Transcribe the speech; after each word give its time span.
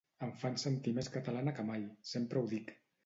Em 0.27 0.29
fan 0.43 0.55
sentir 0.61 0.93
més 0.95 1.09
catalana 1.17 1.55
que 1.59 1.67
mai, 1.71 1.85
sempre 2.15 2.43
ho 2.43 2.49
dic. 2.55 2.75